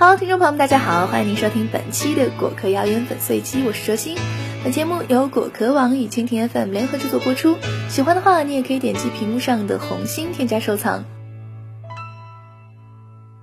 [0.00, 4.16] 好，听众朋友们，大家好，欢迎您收听本期的果壳谣言粉碎机，我是周鑫。
[4.64, 7.58] 本节目由果壳网与蜻蜓 FM 联合制作播出。
[7.90, 11.04] 喜欢的话，你也可以点击屏幕上的红心添加收藏。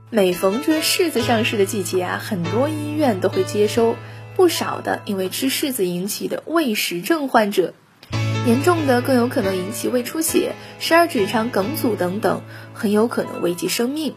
[0.09, 3.95] 每逢这柿子上市的季节啊，很多医院都会接收
[4.35, 7.75] 不少的因为吃柿子引起的胃食症患者，
[8.47, 12.41] 严重的更有可能引起胃出血、十二指肠梗阻等等，
[12.73, 14.15] 很有可能危及生命。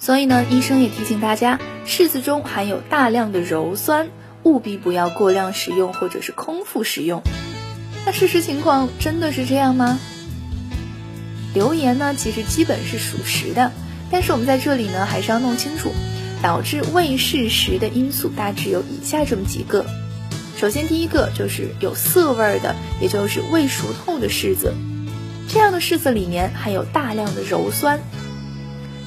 [0.00, 4.10] 所以呢，医生也提醒大家，柿子中含有大量的鞣酸，
[4.42, 7.22] 务必不要过量食用或者是空腹食用。
[8.04, 9.98] 那事实情况真的是这样吗？
[11.54, 13.72] 流言呢，其实基本是属实的，
[14.10, 15.90] 但是我们在这里呢，还是要弄清楚，
[16.42, 19.86] 导致胃柿实的因素大致有以下这么几个。
[20.58, 24.74] 首先，第一个就是有涩味的，也就是未熟透的柿子，
[25.48, 27.98] 这样的柿子里面含有大量的鞣酸。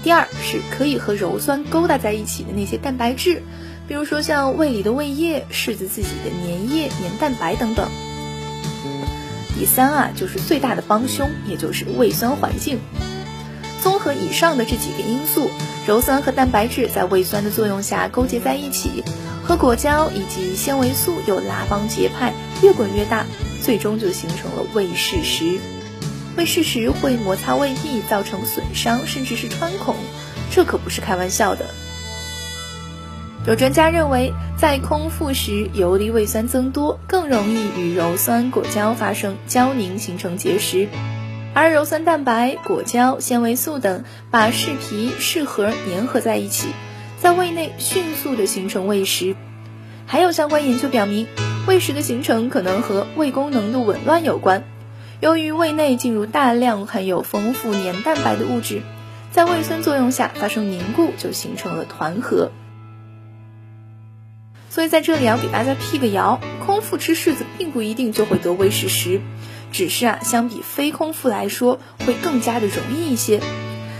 [0.03, 3.44] 第二是可以和鞣酸勾搭在一起的那些蛋白质，
[3.88, 7.88] 比如说像胃里的胃液、柿子自己的粘液、粘蛋白等等。
[9.57, 12.79] 第三啊，就是最大的帮凶，也就是胃酸环境。
[13.79, 15.49] 综合以上的这几个因素，
[15.88, 19.03] 鞣酸和蛋白质在胃酸的作用下勾结在一起，
[19.44, 23.25] 和果胶以及纤维素又拉帮结派，越滚越大，
[23.63, 25.59] 最终就形成了胃柿石。
[26.38, 29.96] 胃柿石会摩擦胃壁，造成损伤，甚至是穿孔，
[30.50, 31.66] 这可不是开玩笑的。
[33.48, 40.88] 有专家认为，在空腹时游离胃酸增多，更容易与鞣酸果胶发生胶凝，形成结石。
[41.54, 46.70] 而鞣酸蛋白、果胶、纤维素等把柿皮、柿核粘合在一起，
[47.20, 49.36] 在胃内迅速的形成胃石。
[50.06, 51.28] 还有相关研究表明，
[51.68, 54.64] 胃石的形成可能和胃功能的紊乱有关。
[55.22, 58.81] 由于胃内进入大量含有丰富粘蛋白的物质，
[59.31, 62.52] 在胃酸作用下发生凝固，就形成了团核。
[64.72, 69.22] 所以在这里要给大家辟个谣：空腹吃柿子并不一定就会得胃食石，
[69.72, 73.41] 只是啊，相比非空腹来说会更加的容易一些。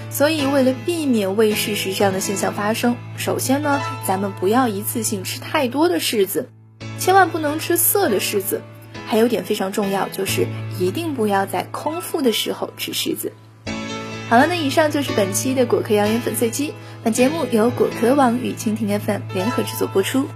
[0.10, 6.50] 所以为了避免胃食石这样的现象发生，首先呢，咱们不要一次性吃太多的柿子，
[6.98, 8.64] 千万不能吃涩的柿子。
[9.12, 10.48] 还有点非常重要，就是
[10.80, 13.34] 一定不要在空腹的时候吃柿子。
[14.30, 16.74] 好了，那以上就是本期的果壳谣言粉碎机。
[17.04, 20.28] 本节目由果壳网与蜻蜓 FM 联合制作播出。